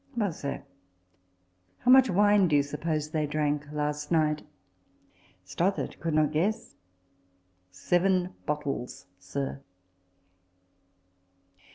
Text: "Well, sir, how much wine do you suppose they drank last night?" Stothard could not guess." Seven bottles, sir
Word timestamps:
"Well, 0.17 0.33
sir, 0.33 0.63
how 1.77 1.91
much 1.91 2.09
wine 2.09 2.47
do 2.47 2.55
you 2.55 2.63
suppose 2.63 3.11
they 3.11 3.27
drank 3.27 3.71
last 3.71 4.11
night?" 4.11 4.41
Stothard 5.45 5.99
could 5.99 6.15
not 6.15 6.31
guess." 6.31 6.73
Seven 7.69 8.33
bottles, 8.47 9.05
sir 9.19 9.61